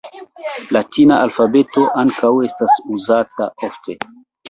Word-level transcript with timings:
Latina 0.77 1.19
alfabeto 1.27 1.85
ankaŭ 2.07 2.35
estas 2.51 2.83
uzata 2.99 3.53
ofte. 3.73 4.01